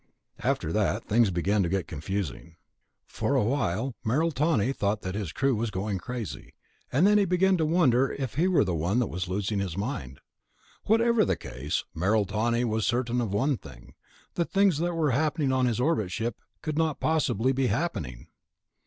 [0.39, 2.55] After that, things began to get confusing.
[3.05, 6.55] For a while Merrill Tawney thought that his crew was going crazy...
[6.91, 9.77] and then he began to wonder if he were the one who was losing his
[9.77, 10.19] mind.
[10.85, 13.93] Whatever the case, Merrill Tawney was certain of one thing.
[14.33, 18.25] The things that were happening on his orbit ship could not possibly be happening.